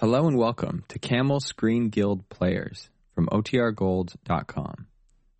[0.00, 4.86] Hello and welcome to Camel Screen Guild Players from OTRGold.com.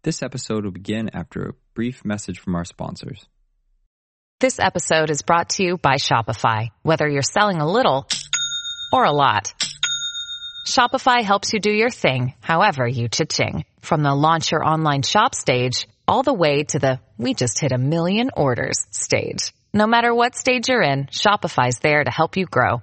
[0.03, 3.27] This episode will begin after a brief message from our sponsors.
[4.39, 6.69] This episode is brought to you by Shopify.
[6.83, 8.07] Whether you're selling a little
[8.93, 9.55] or a lot,
[10.69, 13.65] Shopify helps you do your thing, however you cha-ching.
[13.81, 17.73] From the launch your online shop stage, all the way to the we just hit
[17.73, 19.55] a million orders stage.
[19.73, 22.83] No matter what stage you're in, Shopify's there to help you grow.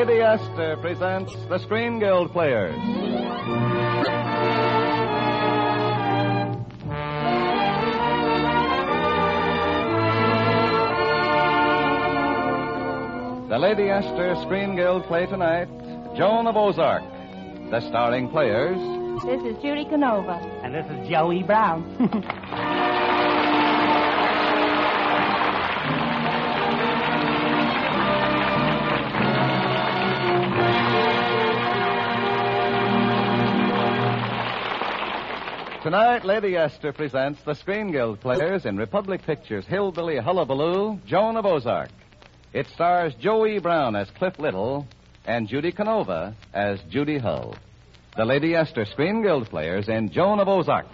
[0.00, 2.74] Lady Esther presents the Screen Guild Players.
[13.50, 15.68] The Lady Esther Screen Guild play tonight
[16.16, 17.02] Joan of Ozark.
[17.70, 18.78] The starring players
[19.22, 20.40] This is Judy Canova.
[20.62, 21.84] And this is Joey Brown.
[35.90, 41.44] Tonight, Lady Esther presents the Screen Guild players in Republic Pictures' Hillbilly Hullabaloo, Joan of
[41.44, 41.90] Ozark.
[42.52, 44.86] It stars Joey Brown as Cliff Little
[45.24, 47.56] and Judy Canova as Judy Hull.
[48.16, 50.86] The Lady Esther Screen Guild players in Joan of Ozark.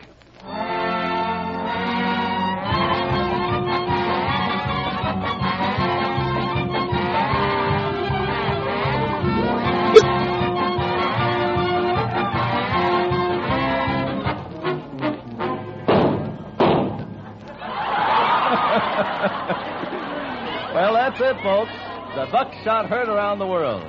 [20.75, 21.73] Well, that's it, folks.
[22.15, 23.85] The buckshot heard around the world.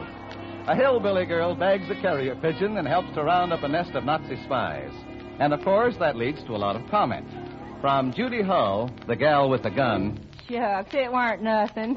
[0.67, 4.03] A hillbilly girl bags a carrier pigeon and helps to round up a nest of
[4.05, 4.91] Nazi spies.
[5.39, 7.27] And of course, that leads to a lot of comment.
[7.81, 11.95] From Judy Hull, the gal with the gun, Shucks, it weren't nothing.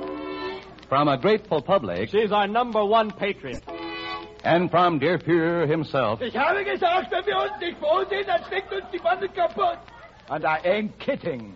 [0.88, 3.62] from a grateful public, She's our number one patriot.
[4.44, 6.20] and from dear Fuhrer himself.
[6.20, 9.78] Ich habe gesagt, wenn wir uns nicht vorsehen, dann steckt uns die Bande kaputt.
[10.28, 11.54] And I ain't kidding.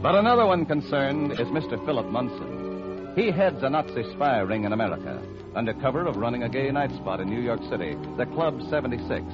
[0.00, 1.84] But another one concerned is Mr.
[1.84, 3.12] Philip Munson.
[3.16, 5.20] He heads a Nazi spy ring in America
[5.56, 9.24] under cover of running a gay night spot in New York City, the Club 76.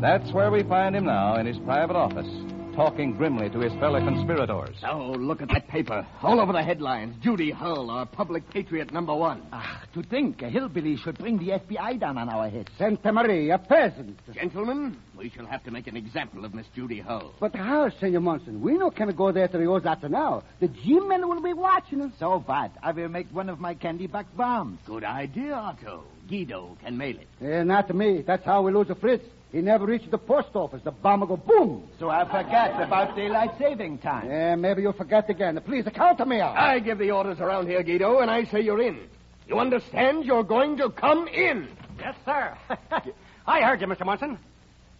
[0.00, 2.28] That's where we find him now in his private office,
[2.74, 4.76] talking grimly to his fellow conspirators.
[4.86, 6.06] Oh, look at that paper.
[6.22, 7.16] All over the headlines.
[7.22, 9.42] Judy Hull, our public patriot number one.
[9.52, 12.68] Ah, to think a hillbilly should bring the FBI down on our heads.
[12.78, 14.18] Santa Maria, peasant.
[14.34, 17.34] Gentlemen, we shall have to make an example of Miss Judy Hull.
[17.40, 18.60] But how, Senor Monson?
[18.60, 20.42] We no can go there to the Ozarks now.
[20.60, 22.12] The G-men will be watching us.
[22.18, 22.72] So bad.
[22.82, 24.78] I will make one of my candy back bombs.
[24.86, 26.04] Good idea, Otto.
[26.30, 27.26] Guido can mail it.
[27.44, 28.22] Eh, not to me.
[28.22, 29.24] That's how we lose a Fritz.
[29.52, 30.80] He never reached the post office.
[30.84, 31.88] The bomb will go boom.
[31.98, 34.30] So I forget about daylight saving time.
[34.30, 35.60] Eh, maybe you'll forget again.
[35.66, 36.56] Please, count me out.
[36.56, 39.00] I give the orders around here, Guido, and I say you're in.
[39.48, 40.24] You understand?
[40.24, 41.66] You're going to come in.
[41.98, 42.56] Yes, sir.
[43.46, 44.06] I heard you, Mr.
[44.06, 44.38] Munson.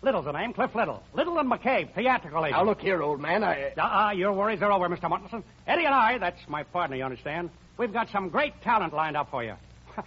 [0.03, 1.03] Little's the name, Cliff Little.
[1.15, 2.59] Little and McCabe, theatrical agent.
[2.59, 3.45] Now, look here, old man.
[3.45, 3.71] I.
[3.79, 5.09] Uh-uh, your worries are over, Mr.
[5.09, 5.45] Munson.
[5.67, 9.31] Eddie and I, that's my partner, you understand, we've got some great talent lined up
[9.31, 9.55] for you.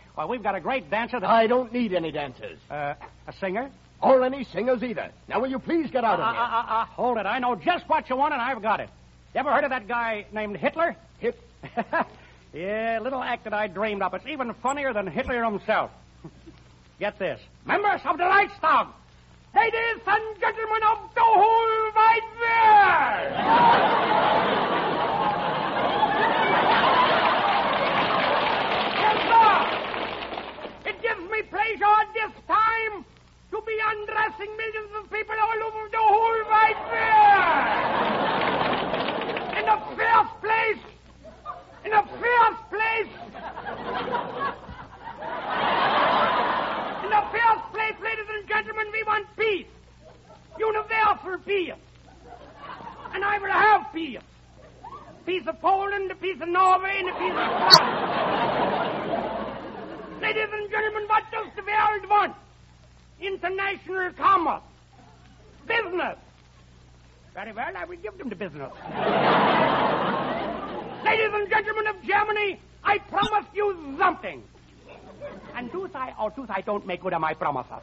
[0.18, 1.30] well, we've got a great dancer that...
[1.30, 2.60] I don't need any dancers.
[2.70, 2.94] Uh,
[3.28, 3.70] a singer?
[4.02, 5.12] Or any singers either.
[5.30, 7.26] Now, will you please get out Uh, of uh, uh, uh, hold it.
[7.26, 8.90] I know just what you want, and I've got it.
[9.34, 10.96] You ever heard of that guy named Hitler?
[11.20, 11.34] here?
[11.34, 11.40] Hit.
[12.54, 14.14] yeah, little act that I dreamed up.
[14.14, 15.90] It's even funnier than Hitler himself.
[17.00, 17.40] Get this.
[17.66, 18.88] Members of the Reichstag,
[19.56, 22.22] ladies and gentlemen of the whole wide
[24.74, 24.83] world.
[31.64, 33.06] pleasure this time
[33.52, 37.46] to be undressing millions of people all over the whole wide world.
[39.58, 40.84] In the first place,
[41.86, 43.12] in the first place,
[47.04, 49.68] in the first place, ladies and gentlemen, we want peace.
[50.60, 51.74] Universal peace.
[53.14, 54.20] And I will have peace.
[55.26, 58.93] Peace of Poland, the peace of Norway, and the peace of France.
[60.22, 62.36] Ladies and gentlemen, what does the world want?
[63.20, 64.62] International commerce.
[65.68, 66.18] Business.
[67.34, 68.72] Very well, I will give them the business.
[71.04, 74.44] Ladies and gentlemen of Germany, I promise you something.
[75.56, 77.82] And do I or do I don't make good on my promises?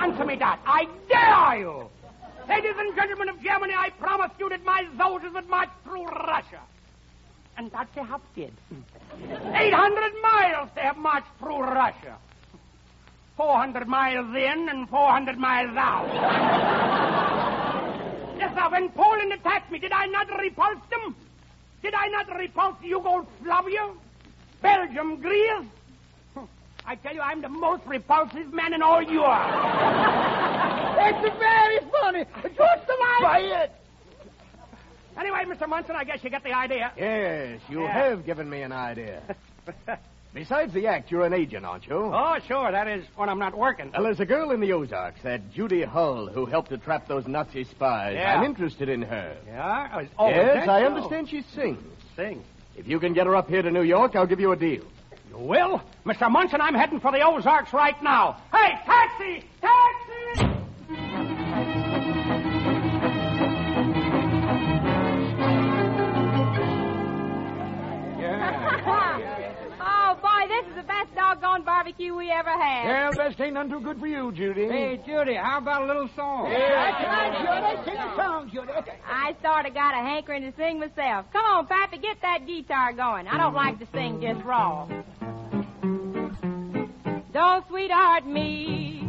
[0.00, 0.60] Answer me that.
[0.66, 1.88] I dare you.
[2.48, 6.60] Ladies and gentlemen of Germany, I promise you that my soldiers would march through Russia.
[7.60, 8.54] And that they have did.
[8.70, 8.80] Hmm.
[9.54, 12.16] 800 miles they have marched through Russia.
[13.36, 16.08] 400 miles in and 400 miles out.
[18.38, 21.14] yes, sir, when Poland attacked me, did I not repulse them?
[21.82, 23.90] Did I not repulse Yugoslavia?
[24.62, 25.66] Belgium, Greece?
[26.86, 29.52] I tell you, I'm the most repulsive man in all Europe.
[30.96, 32.24] It's very funny.
[32.42, 33.79] Just like Quiet!
[35.18, 35.68] Anyway, Mr.
[35.68, 36.92] Munson, I guess you get the idea.
[36.96, 37.92] Yes, you Yeah.
[37.92, 39.22] have given me an idea.
[40.32, 41.96] Besides the act, you're an agent, aren't you?
[41.96, 43.90] oh, sure, that is when I'm not working.
[43.92, 47.26] Well, there's a girl in the Ozarks, that Judy Hull, who helped to trap those
[47.26, 48.14] Nazi spies.
[48.14, 48.36] Yeah.
[48.38, 49.36] I'm interested in her.
[49.48, 50.04] Yeah?
[50.18, 51.82] Oh, yes, I understand she sings.
[52.14, 52.44] Sing.
[52.76, 54.84] If you can get her up here to New York, I'll give you a deal.
[55.30, 55.82] You will?
[56.06, 56.30] Mr.
[56.30, 58.36] Munson, I'm heading for the Ozarks right now.
[58.52, 59.44] Hey, taxi!
[59.60, 59.70] Taxi!
[71.60, 73.16] Best barbecue we ever had.
[73.16, 74.66] Well, this ain't none too good for you, Judy.
[74.66, 76.50] Hey, Judy, how about a little song?
[76.50, 77.90] That's right, Judy.
[77.90, 78.72] Sing a song, Judy.
[78.78, 78.98] Okay.
[79.06, 81.26] I sort of got a hankering to sing myself.
[81.32, 83.26] Come on, Pappy, get that guitar going.
[83.26, 84.86] I don't like to sing just raw.
[87.32, 89.04] Don't sweetheart me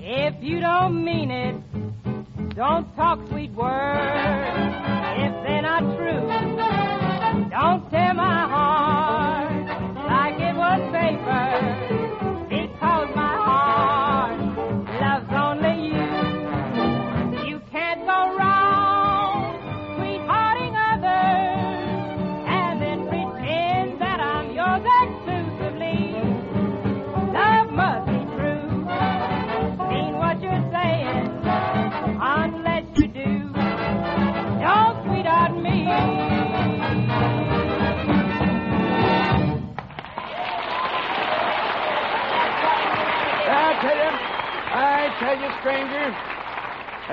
[0.00, 1.56] if you don't mean it.
[2.54, 4.10] Don't talk sweet words
[5.18, 6.28] if they're not true.
[7.50, 9.07] Don't tear my heart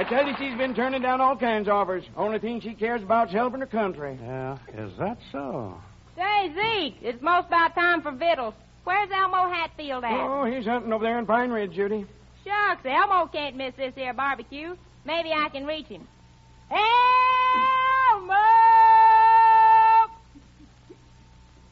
[0.10, 2.04] tell you, she's been turning down all kinds of offers.
[2.16, 4.18] Only thing she cares about is helping her country.
[4.22, 5.80] Yeah, is that so?
[6.16, 8.54] Say, Zeke, it's most about time for victuals.
[8.84, 10.12] Where's Elmo Hatfield at?
[10.12, 12.06] Oh, he's hunting over there in Pine Ridge, Judy.
[12.46, 14.76] Shucks, Elmo can't miss this here barbecue.
[15.06, 16.08] Maybe I can reach him.
[16.70, 18.36] Elmo!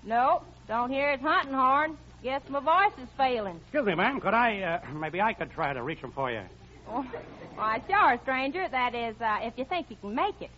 [0.06, 1.97] Nope, don't hear his hunting horn.
[2.24, 3.57] Guess my voice is failing.
[3.63, 4.19] Excuse me, ma'am.
[4.19, 6.41] Could I, uh, maybe I could try to reach him for you.
[6.89, 7.05] Oh,
[7.55, 8.67] why, sure, stranger.
[8.69, 10.49] That is, uh, if you think you can make it.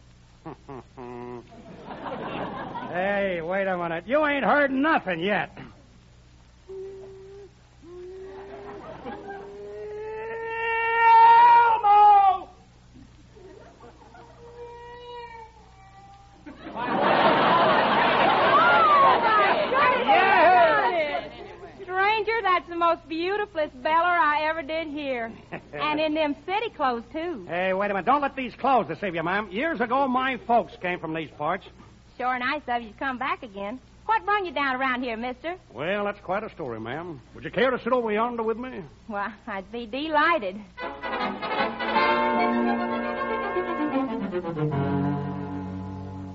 [2.92, 4.06] hey, wait a minute.
[4.08, 5.50] You ain't heard nothing yet.
[11.08, 12.50] Elmo!
[21.82, 23.74] Stranger, that's the most beautifulest ever
[25.74, 27.46] and in them city clothes, too.
[27.48, 28.06] Hey, wait a minute.
[28.06, 29.50] Don't let these clothes deceive you, ma'am.
[29.52, 31.66] Years ago, my folks came from these parts.
[32.18, 33.80] Sure nice of you to come back again.
[34.06, 35.56] What brung you down around here, mister?
[35.74, 37.20] Well, that's quite a story, ma'am.
[37.34, 38.84] Would you care to sit over yonder with me?
[39.08, 40.56] Well, I'd be delighted.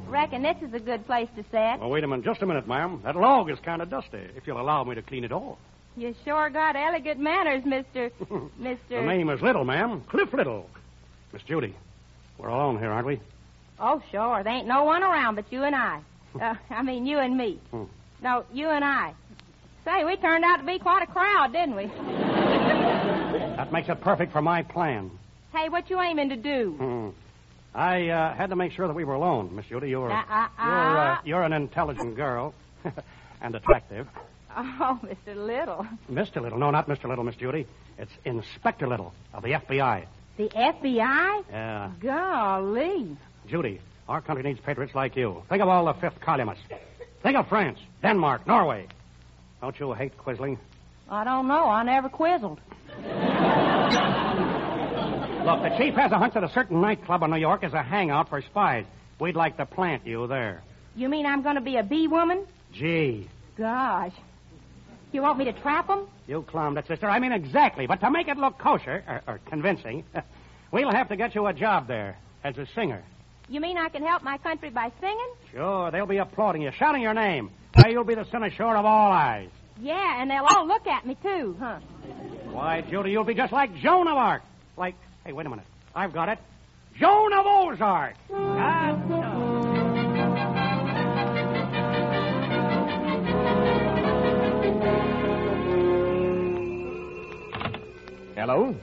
[0.08, 1.80] Reckon this is a good place to sit.
[1.80, 2.24] Well, wait a minute.
[2.24, 3.00] Just a minute, ma'am.
[3.04, 5.58] That log is kind of dusty, if you'll allow me to clean it off.
[5.96, 8.10] You sure got elegant manners, Mister.
[8.60, 8.78] Mr.
[8.88, 10.02] The name is Little, ma'am.
[10.08, 10.68] Cliff Little.
[11.32, 11.74] Miss Judy,
[12.38, 13.20] we're alone here, aren't we?
[13.78, 14.42] Oh, sure.
[14.42, 16.00] There ain't no one around but you and I.
[16.40, 17.58] Uh, I mean, you and me.
[17.72, 17.84] Hmm.
[18.22, 19.14] No, you and I.
[19.84, 21.86] Say, we turned out to be quite a crowd, didn't we?
[23.56, 25.10] That makes it perfect for my plan.
[25.52, 26.74] Hey, what you aiming to do?
[26.78, 27.08] Hmm.
[27.76, 29.90] I uh, had to make sure that we were alone, Miss Judy.
[29.90, 31.18] You're, Uh, uh, you're, uh, uh.
[31.24, 32.54] you're an intelligent girl
[33.42, 34.06] and attractive.
[34.56, 35.36] Oh, Mr.
[35.36, 35.86] Little.
[36.10, 36.42] Mr.
[36.42, 36.58] Little.
[36.58, 37.04] No, not Mr.
[37.08, 37.66] Little, Miss Judy.
[37.98, 40.06] It's Inspector Little of the FBI.
[40.36, 41.44] The FBI?
[41.50, 41.90] Yeah.
[42.00, 43.16] Golly.
[43.46, 45.42] Judy, our country needs patriots like you.
[45.48, 46.64] Think of all the fifth columnists.
[47.22, 48.86] Think of France, Denmark, Norway.
[49.60, 50.58] Don't you hate quisling?
[51.10, 51.66] I don't know.
[51.66, 52.60] I never quizzled.
[55.44, 57.82] Look, the chief has a hunch that a certain nightclub in New York is a
[57.82, 58.84] hangout for spies.
[59.18, 60.62] We'd like to plant you there.
[60.94, 62.46] You mean I'm going to be a bee woman?
[62.72, 63.28] Gee.
[63.56, 64.12] Gosh.
[65.12, 66.06] You want me to trap them?
[66.28, 67.08] You clowned it, sister.
[67.08, 67.86] I mean exactly.
[67.86, 70.04] But to make it look kosher, or, or convincing,
[70.72, 73.02] we'll have to get you a job there as a singer.
[73.48, 75.32] You mean I can help my country by singing?
[75.50, 77.50] Sure, they'll be applauding you, shouting your name.
[77.76, 79.48] Now you'll be the cynosure of all eyes.
[79.80, 81.80] Yeah, and they'll all look at me, too, huh?
[82.52, 84.42] Why, Judy, you'll be just like Joan of Arc.
[84.76, 85.64] Like, hey, wait a minute.
[85.94, 86.38] I've got it.
[86.98, 88.14] Joan of Ozark.
[98.34, 98.74] Hello?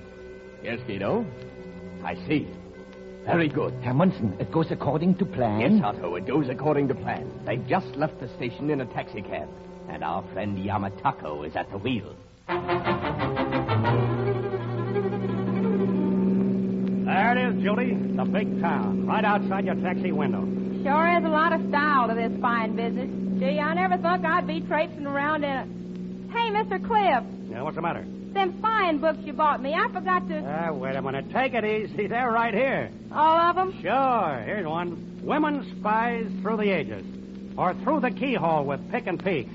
[0.63, 1.25] Yes, Guido?
[2.03, 2.47] I see.
[3.25, 3.73] Very good.
[3.83, 5.59] Herr Munson, it goes according to plan.
[5.59, 7.29] Yes, Otto, it goes according to plan.
[7.45, 9.49] They just left the station in a taxicab,
[9.89, 12.15] and our friend Yamatako is at the wheel.
[17.05, 17.93] There it is, Judy.
[18.15, 19.05] The big town.
[19.07, 20.43] Right outside your taxi window.
[20.83, 23.09] Sure is a lot of style to this fine business.
[23.39, 25.63] Gee, I never thought I'd be traipsing around in a.
[26.31, 26.85] Hey, Mr.
[26.85, 28.05] Cliff, Yeah, what's the matter?
[28.33, 30.43] Them fine books you bought me, I forgot to.
[30.45, 31.31] Ah, wait a minute.
[31.31, 32.07] Take it easy.
[32.07, 32.91] They're right here.
[33.11, 33.81] All of them?
[33.81, 34.43] Sure.
[34.45, 35.19] Here's one.
[35.23, 37.05] Women Spies Through the Ages.
[37.57, 39.47] Or Through the Keyhole with Pick and Peek.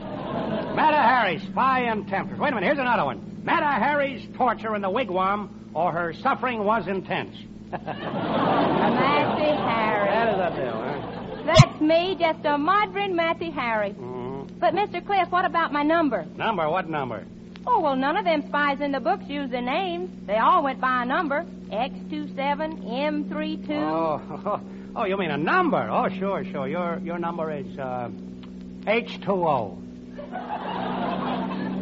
[0.00, 2.38] Mata Hari, Spy and Temptress.
[2.40, 2.66] Wait a minute.
[2.66, 3.42] Here's another one.
[3.44, 7.36] Mata Hari's Torture in the Wigwam or Her Suffering Was Intense.
[7.72, 10.08] Matthew Harry.
[10.08, 10.98] That is a deal, huh?
[11.44, 13.90] That's me, just a modern Matthew Harry.
[13.90, 14.58] Mm-hmm.
[14.58, 15.04] But, Mr.
[15.04, 16.24] Cliff, what about my number?
[16.36, 16.68] Number?
[16.70, 17.24] What number?
[17.66, 20.10] Oh, well, none of them spies in the books used their names.
[20.26, 21.44] They all went by a number.
[21.70, 22.34] X27,
[22.84, 23.70] M32.
[23.70, 24.60] Oh,
[24.96, 25.88] oh, you mean a number?
[25.90, 26.68] Oh, sure, sure.
[26.68, 28.10] Your your number is uh,
[28.84, 29.78] H2O.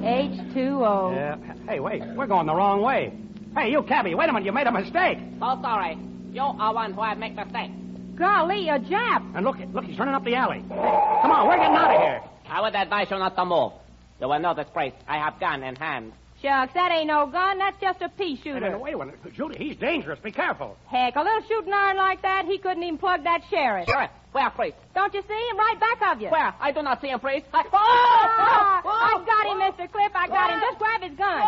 [0.03, 1.15] H2O.
[1.15, 1.37] Yeah.
[1.67, 2.03] Hey, wait.
[2.15, 3.13] We're going the wrong way.
[3.57, 4.47] Hey, you cabbie, wait a minute.
[4.47, 5.19] You made a mistake.
[5.41, 5.99] So sorry.
[6.33, 7.71] You are one who had make mistake.
[8.15, 9.35] Golly, a Jap.
[9.35, 10.63] And look, it look, he's running up the alley.
[10.69, 12.23] Hey, come on, we're getting out of here.
[12.49, 13.73] I would advise you not to move.
[14.21, 14.93] You will know this place.
[15.09, 16.13] I have gun in hand.
[16.43, 17.59] Shucks, that ain't no gun.
[17.59, 18.79] That's just a pea Hey, shooter.
[18.79, 19.19] wait a minute.
[19.35, 20.19] Judy, he's dangerous.
[20.21, 20.77] Be careful.
[20.87, 23.87] Heck, a little shooting iron like that, he couldn't even plug that sheriff.
[23.89, 24.09] Sure.
[24.33, 24.77] Where, priest?
[24.95, 26.29] Don't you see him right back of you?
[26.29, 26.55] Where?
[26.61, 27.47] I do not see him, priest.
[27.53, 27.65] I...
[27.73, 28.89] Ah, Oh!
[28.89, 29.91] I got him, Mr.
[29.93, 30.13] Cliff.
[30.15, 30.61] I got him.
[30.61, 31.43] Just grab his gun.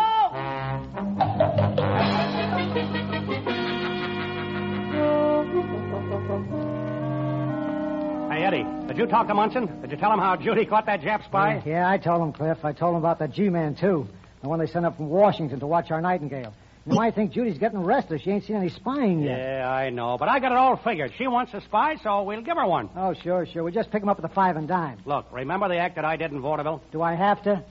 [8.33, 9.67] Hey, Eddie, did you talk to Munson?
[9.81, 11.61] Did you tell him how Judy caught that Jap spy?
[11.67, 12.65] Yeah, I told him, Cliff.
[12.65, 14.07] I told him about the G-Man, too.
[14.41, 16.51] The one they sent up from Washington to watch our Nightingale.
[16.87, 18.23] You might think Judy's getting restless.
[18.23, 19.37] She ain't seen any spying yet.
[19.37, 20.17] Yeah, I know.
[20.17, 21.11] But I got it all figured.
[21.15, 22.89] She wants a spy, so we'll give her one.
[22.95, 23.63] Oh, sure, sure.
[23.63, 24.97] We just pick him up at the five and dime.
[25.05, 26.81] Look, remember the act that I did in vaudeville?
[26.91, 27.63] Do I have to?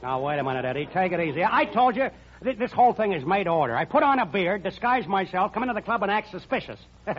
[0.00, 0.86] Now, wait a minute, Eddie.
[0.94, 1.42] Take it easy.
[1.44, 2.08] I told you
[2.44, 3.74] th- this whole thing is made to order.
[3.76, 6.78] I put on a beard, disguise myself, come into the club, and act suspicious.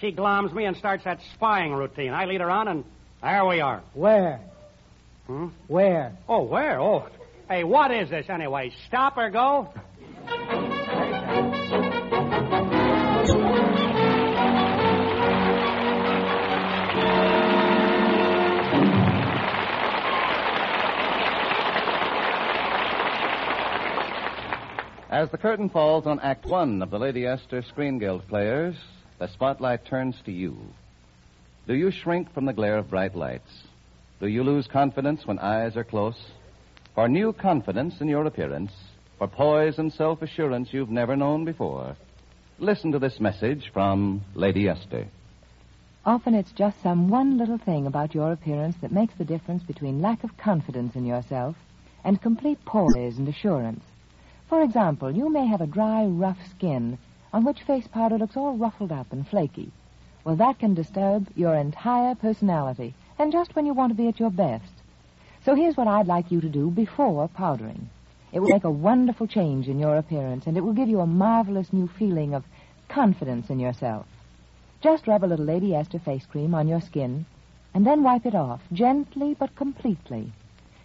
[0.00, 2.12] she gloms me and starts that spying routine.
[2.12, 2.84] I lead her on, and
[3.22, 3.82] there we are.
[3.94, 4.40] Where?
[5.26, 5.48] Hmm?
[5.68, 6.12] Where?
[6.28, 6.80] Oh, where?
[6.80, 7.08] Oh,
[7.48, 8.72] hey, what is this anyway?
[8.86, 9.72] Stop or go?
[25.10, 28.74] As the curtain falls on Act One of the Lady Esther Screen Guild players,
[29.24, 30.54] the spotlight turns to you.
[31.66, 33.62] Do you shrink from the glare of bright lights?
[34.20, 36.26] Do you lose confidence when eyes are close?
[36.94, 38.72] For new confidence in your appearance,
[39.16, 41.96] for poise and self assurance you've never known before,
[42.58, 45.06] listen to this message from Lady Esther.
[46.04, 50.02] Often it's just some one little thing about your appearance that makes the difference between
[50.02, 51.56] lack of confidence in yourself
[52.04, 53.84] and complete poise and assurance.
[54.50, 56.98] For example, you may have a dry, rough skin
[57.34, 59.72] on which face powder looks all ruffled up and flaky.
[60.22, 64.20] Well, that can disturb your entire personality, and just when you want to be at
[64.20, 64.72] your best.
[65.44, 67.90] So here's what I'd like you to do before powdering.
[68.32, 71.06] It will make a wonderful change in your appearance, and it will give you a
[71.06, 72.44] marvelous new feeling of
[72.88, 74.06] confidence in yourself.
[74.80, 77.26] Just rub a little Lady Esther face cream on your skin,
[77.74, 80.32] and then wipe it off, gently but completely.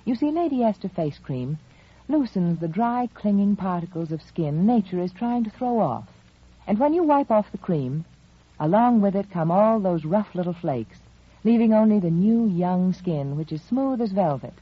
[0.04, 1.60] You see, Lady Esther face cream
[2.08, 6.08] loosens the dry, clinging particles of skin nature is trying to throw off.
[6.70, 8.06] And when you wipe off the cream,
[8.60, 11.00] along with it come all those rough little flakes,
[11.44, 14.54] leaving only the new, young skin, which is smooth as velvet.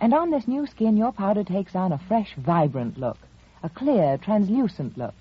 [0.00, 3.18] And on this new skin, your powder takes on a fresh, vibrant look,
[3.62, 5.14] a clear, translucent look.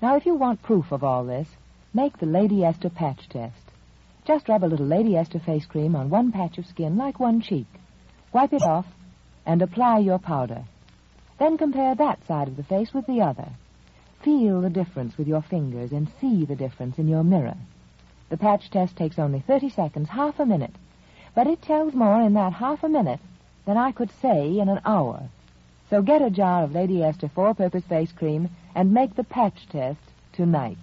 [0.00, 1.50] Now, if you want proof of all this,
[1.92, 3.70] make the Lady Esther patch test.
[4.24, 7.42] Just rub a little Lady Esther face cream on one patch of skin, like one
[7.42, 7.68] cheek.
[8.32, 8.86] Wipe it off,
[9.44, 10.64] and apply your powder.
[11.38, 13.50] Then compare that side of the face with the other.
[14.20, 17.56] Feel the difference with your fingers and see the difference in your mirror.
[18.30, 20.74] The patch test takes only 30 seconds, half a minute.
[21.34, 23.20] But it tells more in that half a minute
[23.64, 25.28] than I could say in an hour.
[25.88, 30.00] So get a jar of Lady Esther four-purpose face cream and make the patch test
[30.32, 30.78] tonight.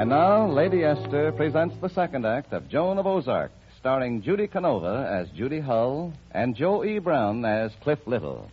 [0.00, 5.06] And now, Lady Esther presents the second act of Joan of Ozark, starring Judy Canova
[5.12, 6.98] as Judy Hull and Joe E.
[7.00, 8.50] Brown as Cliff Little.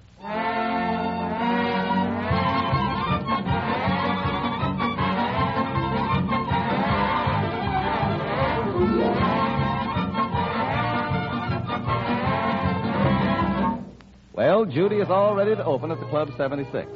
[14.34, 16.90] Well, Judy is all ready to open at the Club 76.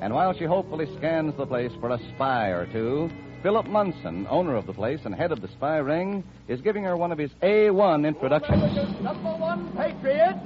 [0.00, 3.10] And while she hopefully scans the place for a spy or two,
[3.42, 6.96] Philip Munson, owner of the place and head of the spy ring, is giving her
[6.96, 9.00] one of his A1 introductions.
[9.00, 10.36] Number one patriot,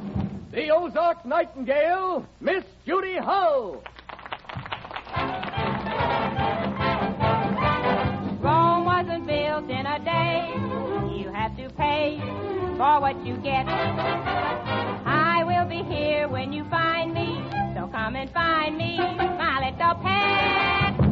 [0.53, 3.83] the Ozark Nightingale, Miss Judy Hull.
[8.43, 10.53] Rome wasn't built in a day.
[11.17, 12.19] You have to pay
[12.77, 13.67] for what you get.
[13.67, 17.43] I will be here when you find me,
[17.75, 21.10] so come and find me, my little pet.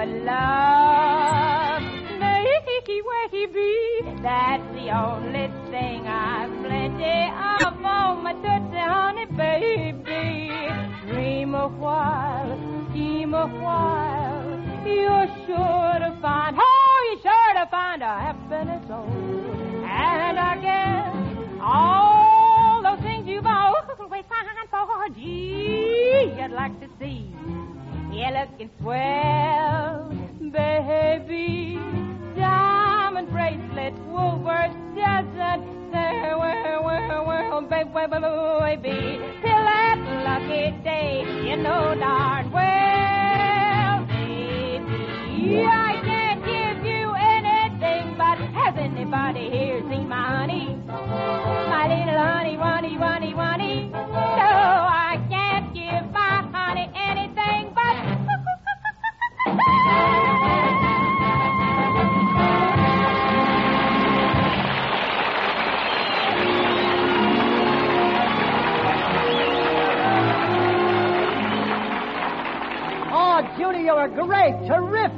[0.00, 1.82] But love.
[2.20, 4.22] Wakey, wakey, bee.
[4.22, 7.74] That's the only thing I've plenty of.
[7.84, 10.50] Oh, my tootsie, honey, baby.
[11.12, 14.86] Dream a while, scheme a while.
[14.86, 19.04] You're sure to find, oh, you're sure to find a happiness, oh.
[19.84, 26.89] And I guess all those things you've always signed for, gee, I'd like to.
[28.20, 30.12] You're looking swell,
[30.52, 31.80] baby.
[32.36, 39.18] Diamond bracelet, Woolworth doesn't say, well, well, well, baby, baby.
[39.40, 45.64] Till that lucky day, you know darn well, baby.
[45.64, 50.76] I can't give you anything, but has anybody here seen my honey?
[50.86, 53.69] My little honey, honey, honey, honey.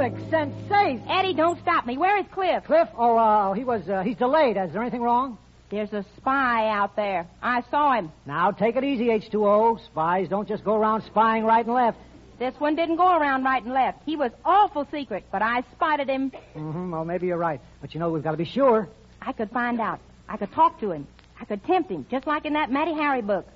[0.02, 1.02] Terrific sensation.
[1.08, 1.96] Eddie, don't stop me.
[1.96, 2.64] Where is Cliff?
[2.64, 2.88] Cliff?
[2.96, 4.56] Oh, uh, he was, uh, he's delayed.
[4.56, 5.38] Is there anything wrong?
[5.70, 7.26] There's a spy out there.
[7.42, 8.12] I saw him.
[8.26, 9.84] Now, take it easy, H2O.
[9.86, 11.98] Spies don't just go around spying right and left.
[12.38, 14.00] This one didn't go around right and left.
[14.04, 16.32] He was awful secret, but I spotted him.
[16.56, 16.90] Mm-hmm.
[16.90, 17.60] Well, maybe you're right.
[17.80, 18.88] But you know, we've got to be sure.
[19.20, 20.00] I could find out.
[20.28, 21.06] I could talk to him.
[21.40, 23.46] I could tempt him, just like in that Matty Harry book.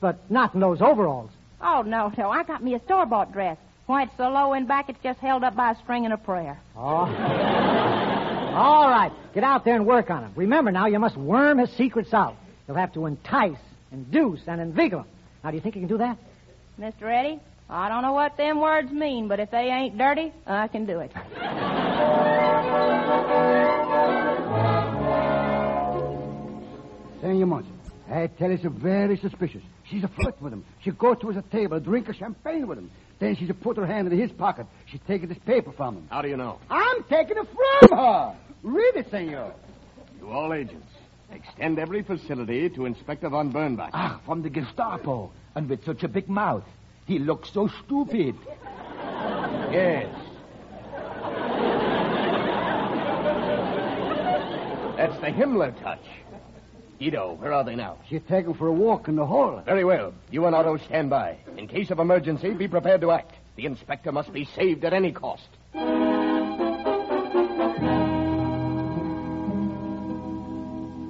[0.00, 1.30] But not in those overalls.
[1.60, 2.30] Oh, no, no.
[2.30, 3.56] I got me a store bought dress.
[3.86, 6.16] Why, it's so low in back, it's just held up by a string and a
[6.16, 6.58] prayer.
[6.74, 6.80] Oh.
[8.54, 9.12] All right.
[9.34, 10.32] Get out there and work on him.
[10.36, 12.36] Remember now, you must worm his secrets out.
[12.66, 13.58] You'll have to entice,
[13.92, 15.06] induce, and inveigle him.
[15.42, 16.16] Now, do you think you can do that?
[16.80, 17.02] Mr.
[17.02, 20.86] Eddie, I don't know what them words mean, but if they ain't dirty, I can
[20.86, 21.12] do it.
[27.20, 27.78] Senor Munson,
[28.10, 29.62] I tell you, she's very suspicious.
[29.90, 30.64] She's a flirt with him.
[30.82, 32.90] She go to his table, drink a champagne with him.
[33.24, 34.66] Then she's put her hand into his pocket.
[34.84, 36.08] She's taking this paper from him.
[36.10, 36.58] How do you know?
[36.68, 38.36] I'm taking it from her.
[38.62, 39.54] Read it, senor.
[40.20, 40.86] To all agents,
[41.32, 43.88] extend every facility to Inspector von Bernbach.
[43.94, 45.32] Ah, from the Gestapo.
[45.54, 46.64] And with such a big mouth.
[47.06, 48.36] He looks so stupid.
[49.72, 50.14] Yes.
[54.98, 56.04] That's the Himmler touch.
[56.98, 57.98] Guido, where are they now?
[58.08, 59.62] She's taken for a walk in the hall.
[59.66, 60.14] Very well.
[60.30, 61.38] You and Otto stand by.
[61.56, 63.32] In case of emergency, be prepared to act.
[63.56, 65.48] The inspector must be saved at any cost.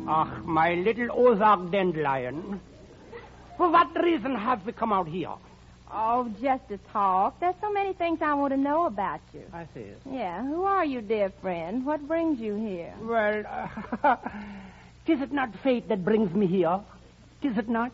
[0.06, 2.60] Ach, my little Ozark dandelion.
[3.56, 5.32] For what reason have we come out here?
[5.92, 7.38] Oh, just to talk.
[7.40, 9.42] There's so many things I want to know about you.
[9.52, 9.86] I see.
[10.10, 11.86] Yeah, who are you, dear friend?
[11.86, 12.92] What brings you here?
[13.00, 13.44] Well,
[14.02, 14.16] uh,
[15.06, 16.80] is it not fate that brings me here?
[17.42, 17.92] Is it not?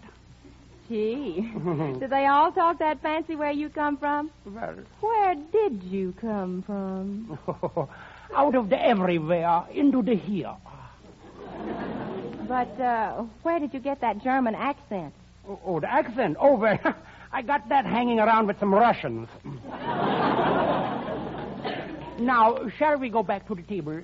[0.89, 1.49] Gee,
[2.01, 4.31] do they all talk that fancy where you come from?
[4.45, 7.39] Well, Where did you come from?
[8.35, 10.55] out of the everywhere into the here.
[12.49, 15.15] But uh, where did you get that German accent?
[15.49, 16.37] Oh, oh, the accent.
[16.41, 16.79] Oh, well,
[17.33, 19.29] I got that hanging around with some Russians.
[22.19, 24.03] now, shall we go back to the table?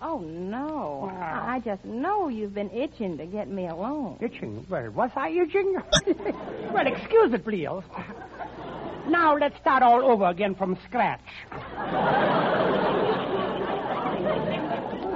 [0.00, 1.10] Oh, no.
[1.10, 4.18] I I just know you've been itching to get me alone.
[4.20, 4.66] Itching?
[4.68, 5.76] Well, was I itching?
[6.72, 7.68] well, excuse it, please.
[9.08, 11.20] Now, let's start all over again from scratch.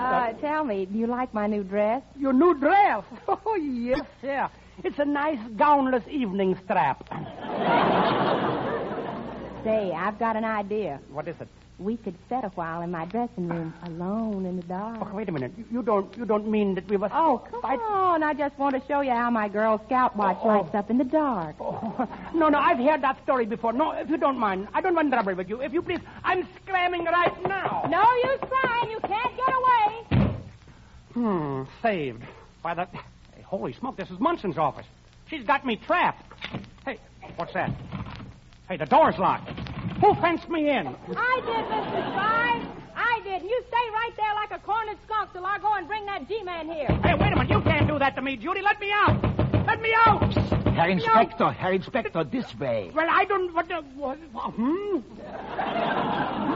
[0.01, 2.03] Uh, tell me, do you like my new dress?
[2.19, 3.05] Your new dress?
[3.29, 4.49] Oh, yes, yeah.
[4.83, 7.07] It's a nice gownless evening strap.
[9.63, 11.01] Say, I've got an idea.
[11.11, 11.49] What is it?
[11.81, 14.99] We could sit a while in my dressing room alone in the dark.
[15.01, 15.53] Oh, wait a minute.
[15.57, 18.23] You- You don't you don't mean that we must Oh, come on.
[18.23, 20.61] I just want to show you how my Girl Scout watch Oh, oh.
[20.61, 21.57] lights up in the dark.
[22.35, 23.73] No, no, I've heard that story before.
[23.73, 24.69] No, if you don't mind.
[24.75, 25.61] I don't want trouble with you.
[25.63, 27.87] If you please, I'm scramming right now.
[27.91, 28.91] No use trying.
[28.91, 30.35] You can't get away.
[31.15, 32.23] Hmm, saved.
[32.63, 32.85] By the...
[33.35, 34.87] Hey, holy smoke, this is Munson's office.
[35.29, 36.23] She's got me trapped.
[36.85, 36.99] Hey,
[37.37, 37.71] what's that?
[38.69, 39.49] Hey, the door's locked.
[40.01, 40.87] Who fenced me in?
[40.87, 42.01] I did, Mr.
[42.13, 42.67] Spy.
[42.97, 43.43] I did.
[43.43, 46.67] You stay right there like a cornered skunk till I go and bring that G-man
[46.71, 46.89] here.
[47.03, 47.51] Hey, wait a minute.
[47.51, 48.63] You can't do that to me, Judy.
[48.63, 49.23] Let me out.
[49.67, 50.33] Let me out.
[50.81, 52.91] Herr Let me Inspector, Herr Inspector, this way.
[52.95, 53.53] Well, I don't.
[53.55, 53.69] What?
[53.69, 54.19] The, what
[54.55, 55.01] hmm?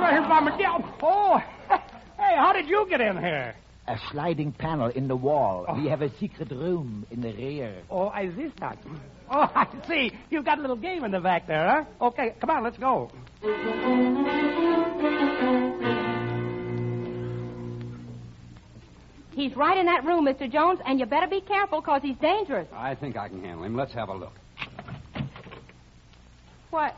[0.00, 0.68] well, Mama, dear-
[1.02, 3.54] oh, hey, how did you get in here?
[3.86, 5.66] A sliding panel in the wall.
[5.68, 5.74] Oh.
[5.74, 7.82] We have a secret room in the rear.
[7.90, 8.78] Oh, I see that.
[9.30, 10.12] Oh, I see.
[10.30, 11.68] You've got a little game in the back there,
[12.00, 12.06] huh?
[12.06, 13.10] Okay, come on, let's go.
[19.32, 20.50] He's right in that room, Mr.
[20.50, 22.68] Jones, and you better be careful because he's dangerous.
[22.72, 23.76] I think I can handle him.
[23.76, 24.32] Let's have a look.
[26.70, 26.96] What?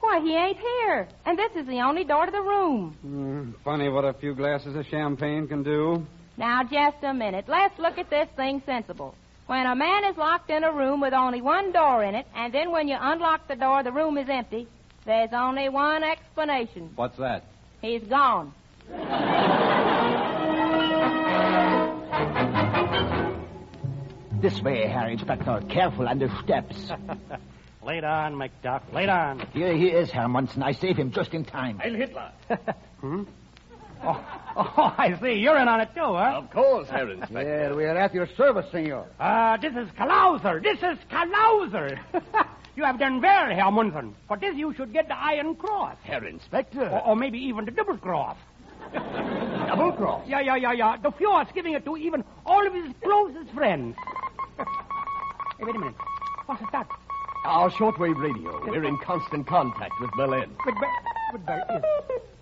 [0.00, 1.08] Why, he ain't here.
[1.26, 2.96] And this is the only door to the room.
[3.02, 6.06] Hmm, funny what a few glasses of champagne can do.
[6.36, 7.44] Now, just a minute.
[7.48, 9.14] Let's look at this thing sensible.
[9.46, 12.54] When a man is locked in a room with only one door in it, and
[12.54, 14.68] then when you unlock the door, the room is empty,
[15.04, 16.90] there's only one explanation.
[16.94, 17.44] What's that?
[17.82, 18.54] He's gone.
[24.40, 25.62] This way, Harry Inspector.
[25.68, 26.90] Careful on the steps.
[27.82, 28.92] Lay on, McDuck.
[28.92, 29.40] Lay on.
[29.52, 30.62] Here he is, Herr Munson.
[30.62, 31.78] I saved him just in time.
[31.78, 32.30] Heil Hitler.
[33.00, 33.22] hmm?
[34.02, 34.24] Oh,
[34.56, 35.34] oh, I see.
[35.34, 36.34] You're in on it too, huh?
[36.36, 37.42] Of course, Herr Inspector.
[37.42, 39.06] Yeah, we are at your service, senor.
[39.18, 40.62] Uh, this is Kalauser.
[40.62, 41.98] This is Kalauser.
[42.76, 44.14] you have done well, Herr Munson.
[44.28, 45.96] For this, you should get the Iron Cross.
[46.02, 46.82] Herr Inspector.
[46.82, 48.36] Or, or maybe even the Double Cross.
[48.92, 50.22] Double cross.
[50.26, 50.96] Yeah, yeah, yeah, yeah.
[50.96, 53.94] The Fuhrer's giving it to even all of his closest friends.
[54.56, 55.94] hey, wait a minute.
[56.46, 56.88] What's that?
[57.44, 58.60] Our shortwave radio.
[58.68, 60.54] We're in constant contact with Berlin.
[60.66, 61.82] With, Ber- with Berlin.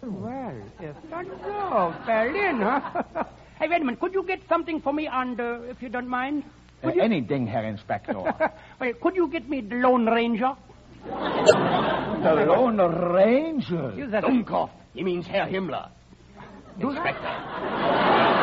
[0.03, 1.95] Well, is that so?
[2.05, 3.05] Berlin, huh?
[3.61, 4.01] hey, wait a minute.
[4.01, 6.43] Could you get something for me on the, if you don't mind?
[6.83, 8.13] Uh, anything, Herr Inspector.
[8.81, 10.55] well, could you get me the Lone Ranger?
[11.05, 12.79] the Lone
[13.13, 13.93] Ranger.
[13.97, 14.25] Use that.
[14.25, 14.71] Dummkopf.
[14.95, 15.91] He means Herr Himmler.
[16.81, 17.27] Do Inspector.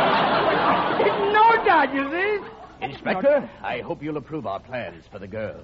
[0.07, 2.39] I didn't know that, you see.
[2.85, 5.63] Inspector, I hope you'll approve our plans for the girl.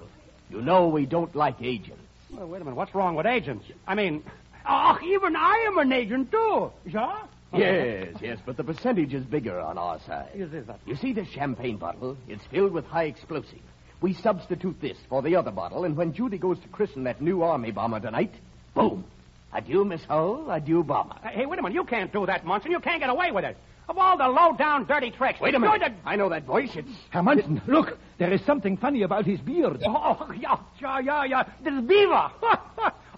[0.52, 2.02] You know we don't like agents.
[2.30, 2.76] Well, wait a minute.
[2.76, 3.64] What's wrong with agents?
[3.86, 4.22] I mean,
[4.68, 6.70] oh, even I am an agent, too.
[6.84, 7.22] Yeah?
[7.54, 10.28] Yes, yes, but the percentage is bigger on our side.
[10.36, 10.80] Yes, is that?
[10.84, 12.18] You see this champagne bottle?
[12.28, 13.60] It's filled with high explosive.
[14.02, 17.42] We substitute this for the other bottle, and when Judy goes to christen that new
[17.42, 18.34] army bomber tonight,
[18.74, 19.04] boom.
[19.54, 20.50] Adieu, Miss Hull.
[20.50, 21.16] Adieu, bomber.
[21.22, 21.74] Hey, hey, wait a minute.
[21.74, 22.70] You can't do that, Munson.
[22.70, 23.56] You can't get away with it.
[23.88, 25.40] Of all the low-down, dirty tricks.
[25.40, 25.92] Wait a you're minute.
[26.04, 26.70] I know that voice.
[26.74, 26.88] It's.
[27.10, 27.98] Herr Munson, look.
[28.18, 29.82] There is something funny about his beard.
[29.84, 31.42] Oh, oh yeah, yeah, yeah, yeah.
[31.62, 32.30] This beaver.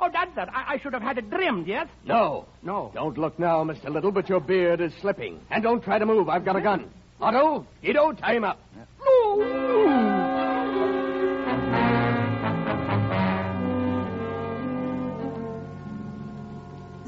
[0.00, 0.48] oh, that's it.
[0.52, 1.88] I, I should have had it trimmed, yes?
[2.04, 2.46] No.
[2.62, 2.90] No.
[2.94, 3.90] Don't look now, Mr.
[3.90, 5.40] Little, but your beard is slipping.
[5.50, 6.28] And don't try to move.
[6.28, 6.90] I've got a gun.
[7.20, 8.58] Otto, Guido, tie him up.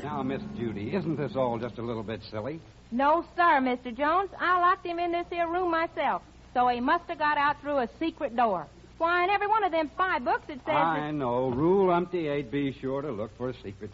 [0.02, 2.60] Now, Miss Judy, isn't this all just a little bit silly?
[2.90, 3.96] No, sir, Mr.
[3.96, 4.30] Jones.
[4.38, 6.22] I locked him in this here room myself.
[6.54, 8.66] So he must have got out through a secret door.
[8.98, 11.50] Why, in every one of them five books it says I know.
[11.50, 12.50] Rule umpty eight.
[12.50, 13.90] Be sure to look for a secret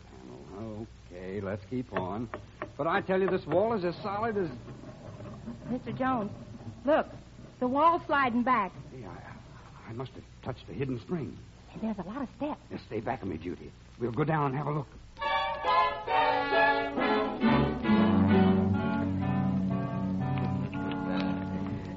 [0.54, 0.86] panel.
[1.10, 2.28] Okay, let's keep on.
[2.78, 4.48] But I tell you, this wall is as solid as.
[5.70, 5.96] Mr.
[5.98, 6.30] Jones,
[6.84, 7.06] look.
[7.58, 8.72] The wall's sliding back.
[8.94, 11.36] Hey, I, I must have touched a hidden spring.
[11.80, 12.60] There's a lot of steps.
[12.70, 13.72] Just stay back of me, Judy.
[13.98, 14.86] We'll go down and have a look.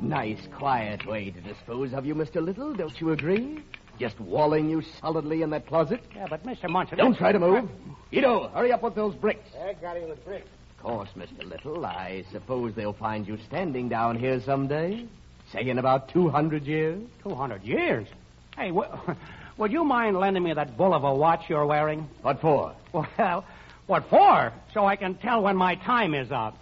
[0.10, 2.36] Nice, quiet way to dispose of you, Mr.
[2.44, 3.63] Little, don't you agree?
[4.00, 6.00] Just walling you solidly in that closet?
[6.15, 6.70] Yeah, but Mr.
[6.70, 6.98] Munson...
[7.00, 7.68] Don't try to move.
[8.12, 9.50] Ito, hurry up with those bricks.
[9.60, 10.48] I got him with bricks.
[10.78, 11.44] Of course, Mr.
[11.44, 15.08] Little, I suppose they'll find you standing down here someday.
[15.52, 17.02] Say in about 200 years.
[17.24, 18.08] 200 years?
[18.56, 18.88] Hey, w-
[19.58, 22.08] would you mind lending me that bull of a watch you're wearing?
[22.22, 22.76] What for?
[22.94, 23.44] Well,
[23.88, 24.54] what for?
[24.72, 26.62] So I can tell when my time is up.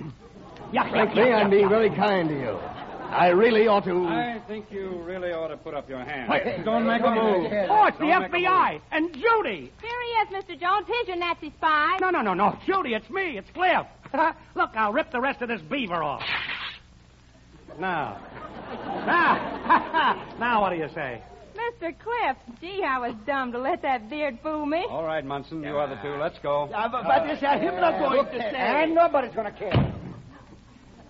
[0.72, 1.70] Yuck, yuck, Frankly, yuck, I'm yuck, being yuck.
[1.70, 2.60] very kind to you.
[3.14, 4.06] I really ought to.
[4.08, 6.30] I think you really ought to put up your hand.
[6.30, 6.64] Wait.
[6.66, 7.52] Don't make a move.
[7.70, 9.72] Oh, it's the Don't make FBI and Judy.
[9.82, 10.60] Here he is, Mr.
[10.60, 10.88] Jones.
[10.88, 11.98] Here's your Nazi spy.
[12.02, 12.58] No, no, no, no.
[12.66, 13.38] Judy, it's me.
[13.38, 13.86] It's Cliff.
[14.56, 16.24] Look, I'll rip the rest of this beaver off.
[17.80, 18.20] Now.
[19.06, 20.36] Now.
[20.40, 21.22] now, what do you say?
[21.56, 21.94] Mr.
[22.00, 22.38] Cliff.
[22.60, 24.86] Gee, I was dumb to let that beard fool me.
[24.90, 26.68] All right, Munson, you other two, let's go.
[26.72, 28.56] but this, uh, him not going to stay.
[28.56, 29.94] And nobody's going to care.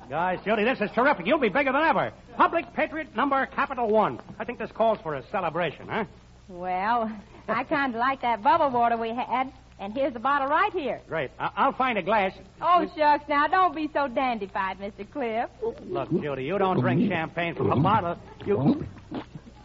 [0.09, 1.25] Guys, Judy, this is terrific.
[1.25, 2.11] You'll be bigger than ever.
[2.37, 4.19] Public Patriot number capital one.
[4.37, 6.05] I think this calls for a celebration, huh?
[6.49, 7.11] Well,
[7.47, 9.51] I kind of like that bubble water we had.
[9.79, 11.01] And here's the bottle right here.
[11.09, 11.31] Great.
[11.39, 12.31] I- I'll find a glass.
[12.61, 15.09] Oh, shucks, now don't be so dandified, Mr.
[15.11, 15.49] Cliff.
[15.87, 18.17] Look, Judy, you don't drink champagne from a bottle.
[18.45, 18.85] You.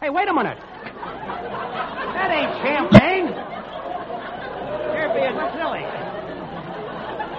[0.01, 0.57] Hey, wait a minute.
[0.57, 3.27] That ain't champagne.
[4.95, 5.85] You're being silly.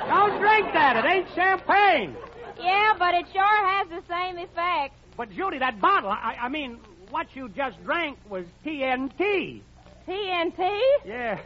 [0.09, 0.97] Don't drink that.
[0.97, 2.17] It ain't champagne.
[2.61, 4.95] Yeah, but it sure has the same effect.
[5.17, 6.79] But, Judy, that bottle, I, I mean,
[7.11, 9.63] what you just drank was TNT.
[10.07, 10.79] TNT?
[11.05, 11.41] Yeah.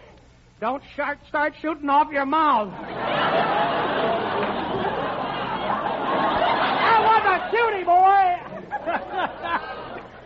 [0.60, 2.70] Don't start, start shooting off your mouth.
[2.70, 2.84] that
[7.04, 8.36] was a cutie, boy.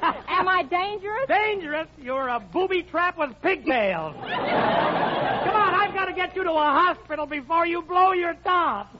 [0.28, 1.26] Am I dangerous?
[1.28, 1.88] Dangerous?
[2.00, 4.14] You're a booby trap with pigtails.
[4.14, 8.94] Come on, I've got to get you to a hospital before you blow your top.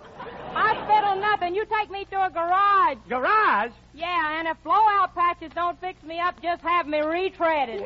[0.55, 1.55] Hospital, nothing.
[1.55, 2.99] You take me to a garage.
[3.09, 3.73] Garage?
[3.95, 7.85] Yeah, and if blowout patches don't fix me up, just have me retreaded.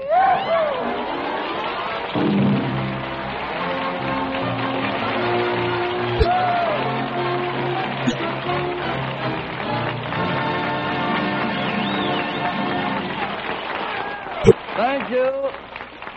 [14.77, 15.51] Thank you.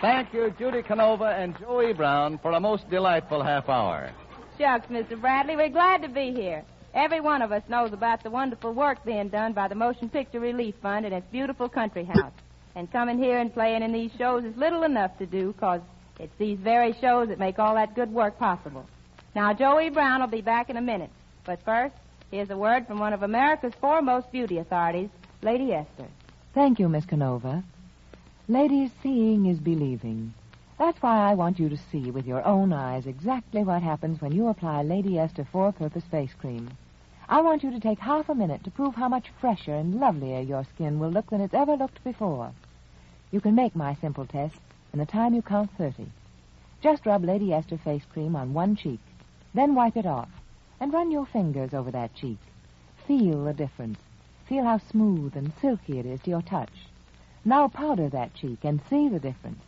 [0.01, 4.11] Thank you, Judy Canova and Joey Brown, for a most delightful half hour.
[4.57, 5.19] Shucks, Mr.
[5.19, 6.63] Bradley, we're glad to be here.
[6.93, 10.39] Every one of us knows about the wonderful work being done by the Motion Picture
[10.39, 12.31] Relief Fund and its beautiful country house.
[12.73, 15.81] And coming here and playing in these shows is little enough to do, because
[16.19, 18.85] it's these very shows that make all that good work possible.
[19.35, 21.09] Now, Joey Brown will be back in a minute.
[21.45, 21.95] But first,
[22.31, 25.09] here's a word from one of America's foremost beauty authorities,
[25.41, 26.07] Lady Esther.
[26.53, 27.61] Thank you, Miss Canova.
[28.47, 30.33] Ladies, seeing is believing.
[30.77, 34.33] That's why I want you to see with your own eyes exactly what happens when
[34.33, 36.69] you apply Lady Esther Four Purpose Face Cream.
[37.29, 40.41] I want you to take half a minute to prove how much fresher and lovelier
[40.41, 42.51] your skin will look than it's ever looked before.
[43.31, 44.59] You can make my simple test
[44.91, 46.07] in the time you count 30.
[46.81, 48.99] Just rub Lady Esther face cream on one cheek,
[49.53, 50.29] then wipe it off,
[50.81, 52.39] and run your fingers over that cheek.
[53.07, 53.99] Feel the difference.
[54.45, 56.89] Feel how smooth and silky it is to your touch.
[57.45, 59.63] Now powder that cheek and see the difference.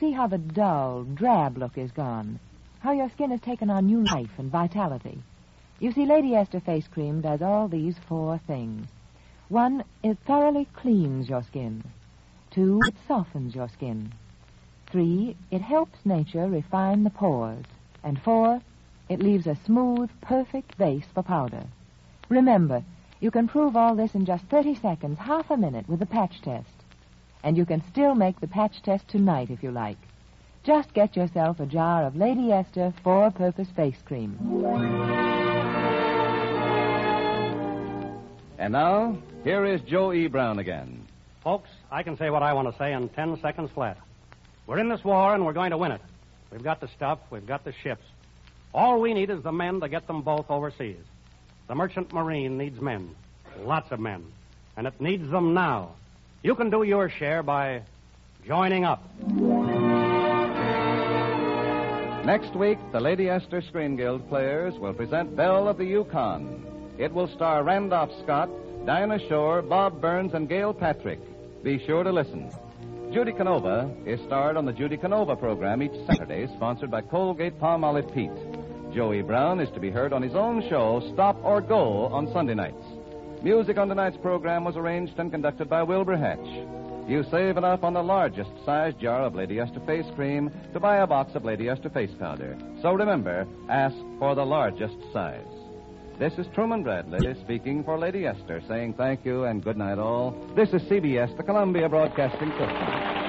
[0.00, 2.40] See how the dull, drab look is gone.
[2.78, 5.22] How your skin has taken on new life and vitality.
[5.78, 8.86] You see, Lady Esther Face Cream does all these four things.
[9.50, 11.84] One, it thoroughly cleans your skin.
[12.50, 14.14] Two, it softens your skin.
[14.86, 17.66] Three, it helps nature refine the pores.
[18.02, 18.62] And four,
[19.10, 21.64] it leaves a smooth, perfect base for powder.
[22.30, 22.84] Remember,
[23.20, 26.40] you can prove all this in just 30 seconds, half a minute, with the patch
[26.40, 26.79] test.
[27.42, 29.96] And you can still make the patch test tonight if you like.
[30.62, 34.36] Just get yourself a jar of Lady Esther Four Purpose Face Cream.
[38.58, 40.26] And now, here is Joe E.
[40.26, 41.06] Brown again.
[41.42, 43.96] Folks, I can say what I want to say in ten seconds flat.
[44.66, 46.02] We're in this war and we're going to win it.
[46.52, 48.04] We've got the stuff, we've got the ships.
[48.74, 51.00] All we need is the men to get them both overseas.
[51.68, 53.14] The merchant marine needs men,
[53.60, 54.24] lots of men,
[54.76, 55.94] and it needs them now.
[56.42, 57.82] You can do your share by
[58.46, 59.02] joining up.
[62.24, 66.64] Next week, the Lady Esther Screen Guild players will present Belle of the Yukon.
[66.96, 68.48] It will star Randolph Scott,
[68.86, 71.20] Dinah Shore, Bob Burns, and Gail Patrick.
[71.62, 72.50] Be sure to listen.
[73.12, 78.14] Judy Canova is starred on the Judy Canova program each Saturday, sponsored by Colgate Palmolive
[78.14, 78.30] Peet.
[78.94, 82.54] Joey Brown is to be heard on his own show, Stop or Go, on Sunday
[82.54, 82.82] nights.
[83.42, 86.38] Music on tonight's program was arranged and conducted by Wilbur Hatch.
[87.08, 90.98] You save enough on the largest size jar of Lady Esther face cream to buy
[90.98, 92.58] a box of Lady Esther face powder.
[92.82, 95.40] So remember, ask for the largest size.
[96.18, 100.32] This is Truman Bradley speaking for Lady Esther, saying thank you and good night all.
[100.54, 103.19] This is CBS, the Columbia Broadcasting System.